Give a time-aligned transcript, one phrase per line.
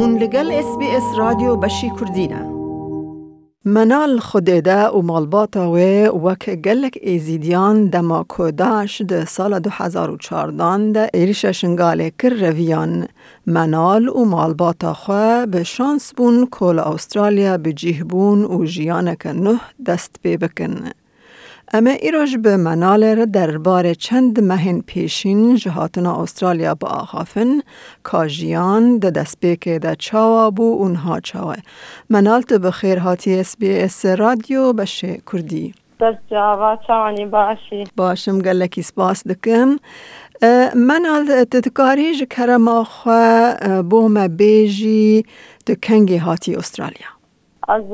[0.00, 2.46] هون لگل اس بی اس رادیو بشی کردینه
[3.64, 5.76] منال خودیده و مالباتا و
[6.28, 13.08] وک گلک ایزیدیان دما کوداش ده سال 2014 ده ایریش شنگاله کر رویان
[13.46, 20.16] منال و مالباتا خواه به شانس بون کل استرالیا به جیهبون و جیانک نه دست
[20.22, 20.99] بی بکن.
[21.74, 27.60] اما ایراج به منال را درباره چند مهن پیشین جهاتنا استرالیا با آخافن
[28.02, 31.54] کاجیان ده دست بیکه ده چاوا بو اونها چاوا
[32.10, 35.74] منال تو بخیر هاتی اس بی اس رادیو بشه کردی.
[36.00, 37.84] بس جاوا چاوانی باشی.
[37.96, 39.76] باشم گلکی سپاس دکم.
[40.74, 43.54] منال تتکاریج کرم آخوا
[43.90, 45.24] بوم بیجی
[45.66, 47.19] تو کنگی هاتی استرالیا.
[47.70, 47.84] از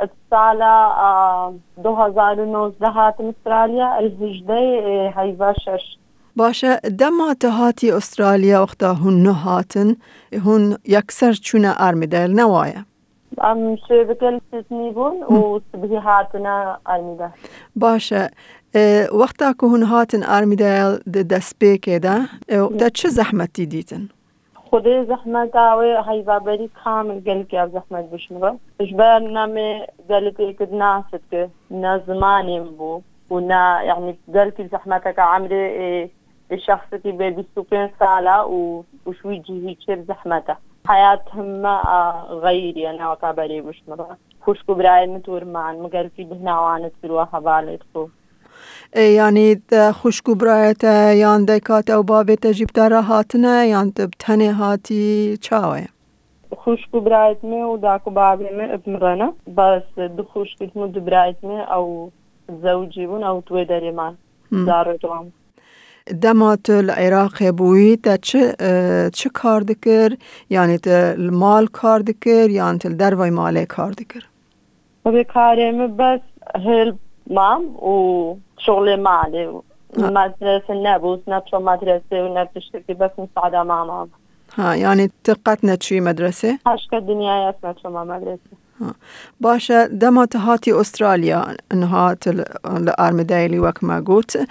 [0.00, 0.74] السالة
[1.78, 5.98] 2019 هاتم استراليا الهجدي هيبا شش
[6.36, 9.96] باشه دما هاتی استرالیا وقتا هن هاتن
[10.32, 12.84] هن یکسر چونه ارمیدل نوایا
[13.40, 17.28] ام شبكة سيدني بون وسبهي هاتنا ارمیدل
[17.76, 18.30] باشه
[19.12, 20.96] وقتا که هن هاتن ارمیدل
[21.30, 22.18] دست بیکه ده
[22.78, 24.08] ده چه زحمتی دیدن؟
[24.70, 28.52] خودی زحمت آوی داوێ هەیڤابەری کامل گل کی از زحمت گەلکی ئەو زەحمەت بشمڕە
[28.88, 29.70] ژبەر نامێ
[30.10, 31.50] گەلکێکرد ناست کرد
[31.82, 35.64] نە زمانیم بوو و نه یعنی گل کی زحمت گەلکی زەحمەتەکە عمرێ
[36.66, 38.82] شخصتي بي 25 سالة و...
[39.06, 41.66] وش ويجي هيك زحمته حياتهم
[42.44, 47.40] غیری أنا وكابري مش مرة خوشكو براي متور معن مقال في بهنا وعنت في الواحة
[47.40, 48.10] بالي تخوف
[48.96, 53.00] yani te xuşk birayê te yan deka te û bavê te jî bi te re
[53.10, 55.88] hatine yan te bi tenê hatî çawa ye
[56.56, 61.36] خشک و برایت می و داکو بابی می ابمرنه بس دو خشکیت مو دو برایت
[61.42, 62.12] می او
[62.62, 64.16] زوجی بون او توی داری من
[64.66, 65.32] دارو دوام
[66.22, 68.54] دما تو العراق بوی تا چه
[69.14, 70.16] چه کار دکر
[70.50, 74.24] یعنی تا مال کار دکر یعنی تا دروای ماله کار دکر
[75.04, 76.20] و به کاری می بس
[76.54, 76.94] هلپ
[77.30, 79.60] مام و شغلي مالي
[79.98, 84.08] المدرسة نبوس نبشو مدرسة ونبتشتكي بس مساعدة مع ماما
[84.54, 88.38] ها يعني تقتنا تشي مدرسة؟ هاشكا الدنيا يسمع شو مع مدرسة
[88.80, 88.94] ها.
[89.40, 92.28] باشا دما تهاتي استراليا انهات
[92.66, 94.46] الارميدايل وك ما قلت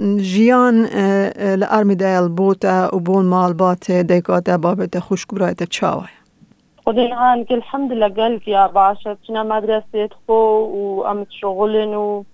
[0.00, 0.88] جيان
[1.36, 5.26] الارميدايل بوتا وبون مال بات ديكاتا بابتا خوش
[5.70, 6.17] تشاوي
[6.88, 12.24] خدين هانك الحمد لله قالك يا باشا تشنا مدرسة خو وأمت شغلن و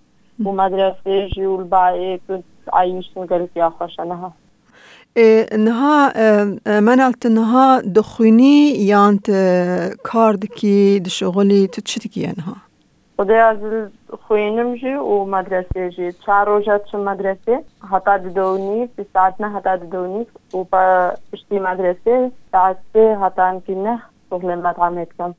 [0.45, 4.33] ومدرسة جي والباقي كنت عايشين قالك يا خوش أنها
[5.55, 6.13] انها
[6.81, 7.27] منالت
[7.95, 9.31] دخونی یانت
[10.05, 12.57] کاردکی دشغلی تشتكي انها
[13.19, 13.59] خدای از
[14.29, 16.13] خوینم جی و مدرسه جی.
[16.27, 17.65] چهار روزات شو مدرسه.
[17.93, 20.65] حتی دونی في ساعتنا حتی دونی و
[21.33, 25.35] اشتی مدرسه ساعت سه حتی کنه للمدعمتكم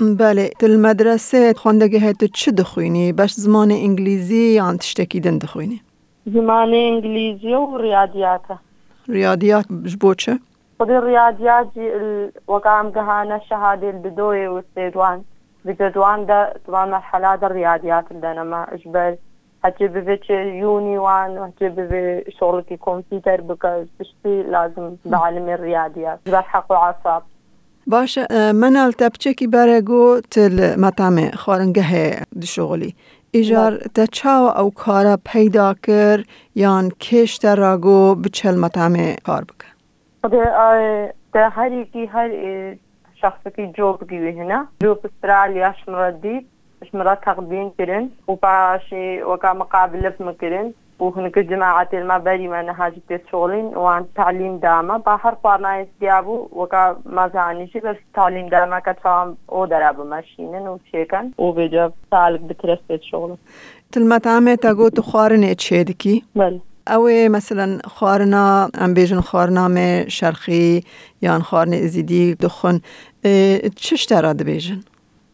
[0.00, 5.80] بله المدرسة خواندگی هات چه دخوینی باش زمان انگلیزی عن يعني تشتکیدن دخوینی
[6.26, 8.40] زمان انگلیزی و رياضيات
[9.08, 10.38] رياضيات جبو چه؟
[10.78, 11.66] خود الرياضيات
[12.46, 15.22] وقام قهانا الشهادة البدوية والسيدوان.
[15.64, 18.78] بجدوان ده طبعا مرحلة الرياضيات اللي أنا ما
[19.80, 27.22] بيتش يوني وان هجيب بشغلك كمبيوتر بك تشتي لازم بعلم الرياضيات بلحق عصاب
[27.86, 32.94] باش من التبچکی برگو تل مطعم خارنگه دشغلی
[33.30, 36.24] ایجار تچاو او کارا پیدا کر
[36.54, 39.68] یان کش راگو بچل مطعم کار بکن
[40.28, 42.30] ده ده هر کی هر
[43.20, 46.10] شخص کی جوب کی هنا جوب استراليا شمرة
[46.92, 54.58] شمرة تقديم كرن وباشي وكا مقابلة مكرن وهناك جماعة المبادئ ما نهاجة شغلين وعن تعليم
[54.58, 61.30] داما باهر قارنا يستيابو وكا ما زانيشي بس تعليم داما كتفهم او درابو ماشينن وشيكن
[61.38, 63.36] وبيجاب سالك بترسيت شغل
[63.96, 70.84] المطعم تاگو تو خارن چیدکی بل او مثلا خارنا ام بیجن خارنامه شرقی
[71.22, 72.80] یا خارن ازیدی دخون
[73.76, 74.80] چش تراد بیجن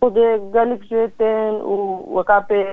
[0.03, 1.35] Podje galik جدا
[2.15, 2.65] وكابي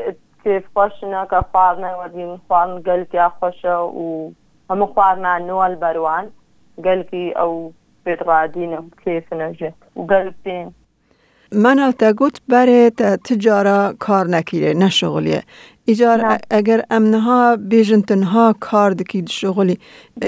[0.44, 4.32] كيف خوشنا كفارنا ودي مخوارن قالك يا خوشة و
[4.70, 6.30] مخوارنا نوع البروان
[6.86, 7.72] قالك أو
[8.06, 10.72] بتغادينا كيف نجي وقالك بين
[11.52, 12.90] من تا گوت برای
[13.26, 15.44] تجارا کار نکیره نه شغلیه
[15.86, 16.38] ایجار نه.
[16.52, 19.80] اگر امنها بیجن تنها کار دکید شغلی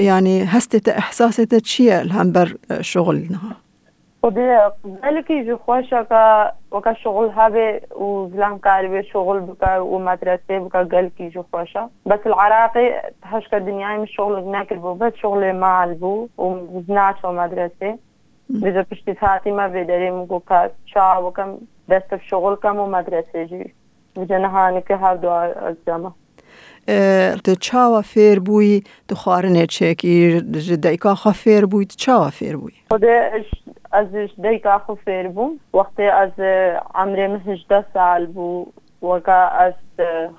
[0.02, 2.48] یعنی هسته احساسه تا چیه هم بر
[2.82, 3.61] شغل نه؟
[4.24, 11.44] وبذلك يجوا شكا وكا شغل هابي وزلام كاربي شغل بكا ومدرسة بكا قال كي جو
[11.54, 17.98] خوشا بس العراقي هشكا دنياي مش شغل هناك البو بس شغل مع البو ومزناش ومدرسة
[18.50, 21.58] بجا بشتي هاتي ما بيدري مكو كا شا وكم
[21.90, 23.74] دست في شغل كم ومدرسة جي
[24.18, 26.12] بجا نهانك هادو الزمه
[26.90, 30.42] آه، تو چاوا فێر بووی تو خوارنێ چێکی
[30.84, 33.46] دایکا خە فێر بووی چاوا فێر بووی خودش
[33.94, 36.40] ازش دیکا خو فیر بوم وقتی از
[36.96, 38.66] عمرم 18 سال بو
[39.02, 39.74] وكا از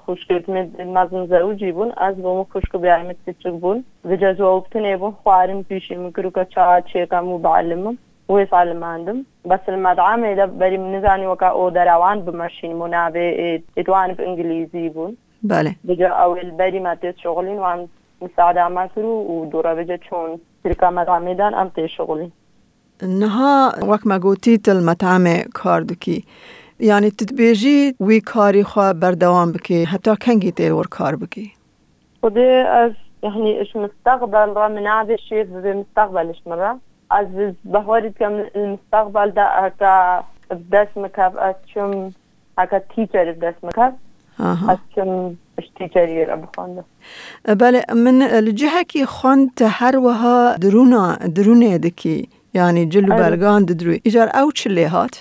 [0.07, 3.85] خوشكت مد مزن زوجي بون از بوم خوشكو بيعمل تترك بون.
[4.05, 7.97] بجاز وقتني بون خوارم بيشي مكرو كا تشيكا مو بعلمم
[8.29, 15.17] ويسعلم عندم بس إذا بري من نزاني وكا أو دروان بمشين منابع إدوان بإنجليزي بون.
[15.43, 15.75] بله.
[15.85, 17.89] بجا أول بري ما تيت شغلين وعم
[18.23, 21.71] مساعدة ما كرو ودورا بجا چون تلك مدعم دان
[23.03, 26.25] نها وک مگوتی تل مطعم کار دکی.
[26.83, 31.53] یعنی تدبیجی وی کاری خواه بردوام بکی حتی کنگی تیل ور کار بکی
[32.21, 36.79] خودی از يعني ايش مستقبل راه من هذا الشيء بمستقبل ايش مره
[37.11, 42.11] از بهوري كم المستقبل ده هكا بداس مكاب اتشم
[42.59, 43.95] هكا تيتشر بداس مكاب
[44.41, 46.85] اتشم اش تيتشري راه بخوند
[47.49, 53.29] بله من الجهه كي خوند هر وها درونا درونه دكي يعني جلو أيوة.
[53.29, 55.17] بلغان دروي إجار أو چلي هات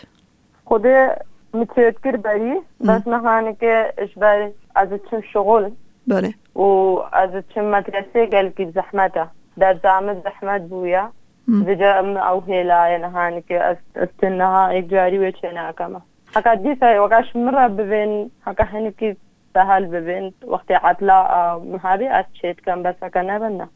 [0.65, 1.09] خدي
[1.53, 5.71] متذكر بري بس نهاني که اش بري از چم شغل
[6.07, 6.33] بله.
[6.55, 9.77] و از چم مدرسه قال كي زحمته در
[10.23, 11.11] زحمت بويا
[11.47, 11.63] مم.
[11.63, 16.01] بجا من او هيلا نهاني كي استنها اجاري وچنا كما
[16.35, 19.15] هكا دي ساي وقاش مرة ببين هكا هنكي
[19.53, 23.67] سهل ببين وقت عطلا مهابي اتشيت كان بس هكا نبنا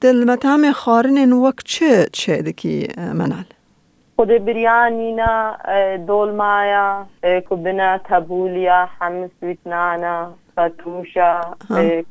[0.00, 3.44] دل مطعم خارن وقت چه چه دكي منال؟
[4.16, 5.56] خود بريانينا
[5.96, 11.54] دولمايا كبنا تابوليا حمص ويتنانا فتوشا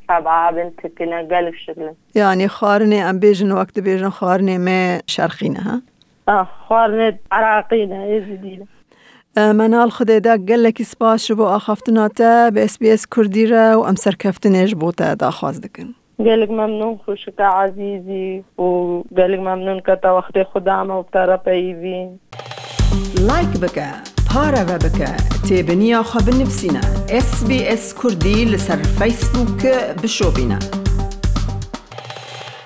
[0.08, 5.82] كباب تكنا قلب شغل يعني خارن ام بيجن وقت بيجن خارن ما شرخينه ها؟
[6.30, 8.66] اه خوارنت عراقينا يزيدينا
[9.38, 14.74] منال خديدا قال لك سباس شبو اخفتنا تا بس بي اس كردي را وام سركفتنش
[14.74, 22.18] بوتا دا خواز دكن قالك ممنون خوشك عزيزي وقالك ممنون كتا وقت خدامة وبتارا بيبين
[23.28, 23.84] لايك بك
[24.76, 25.16] بك
[25.50, 29.66] تابنيا خب نفسنا اس بي اس كردي لسر فيسبوك
[30.04, 30.60] بشوبنا